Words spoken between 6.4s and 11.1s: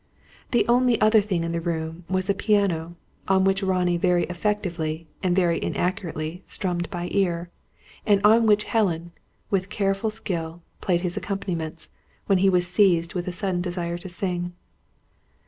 strummed by ear; and on which Helen, with careful skill, played